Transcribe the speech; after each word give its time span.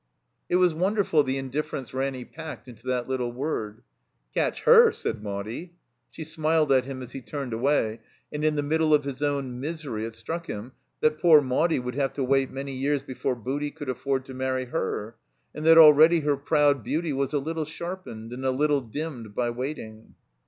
It 0.49 0.55
was 0.55 0.73
wonderful 0.73 1.21
the 1.23 1.37
indifference 1.37 1.93
Ranny 1.93 2.25
packed 2.25 2.67
into 2.67 2.87
that 2.87 3.07
little 3.07 3.31
word. 3.31 3.83
"Catch 4.33 4.61
herr 4.63 4.91
said 4.91 5.21
Maudie. 5.21 5.73
She 6.09 6.23
smiled 6.23 6.71
at 6.71 6.85
him 6.85 7.03
as 7.03 7.11
he 7.11 7.21
turned 7.21 7.53
away, 7.53 7.99
and 8.33 8.43
in 8.43 8.55
the 8.55 8.63
middle 8.63 8.95
of 8.95 9.03
his 9.03 9.21
own 9.21 9.59
misery 9.59 10.03
it 10.07 10.15
struck 10.15 10.47
him 10.47 10.71
that 11.01 11.19
poor 11.19 11.39
Maudie 11.39 11.77
would 11.77 11.93
have 11.93 12.13
to 12.13 12.23
wait 12.23 12.49
many 12.49 12.71
years 12.73 13.03
before 13.03 13.35
Booty 13.35 13.69
could 13.69 13.89
afford 13.89 14.25
to 14.25 14.33
marry 14.33 14.65
her, 14.65 15.17
and 15.53 15.67
that 15.67 15.77
already 15.77 16.21
her 16.21 16.35
proud 16.35 16.83
beauty 16.83 17.13
was 17.13 17.31
a 17.31 17.37
little 17.37 17.65
sharpened 17.65 18.33
and 18.33 18.43
a 18.43 18.49
little 18.49 18.81
dimmed 18.81 19.35
by 19.35 19.51
waiting. 19.51 20.15